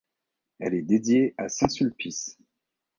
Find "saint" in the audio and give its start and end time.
1.47-1.67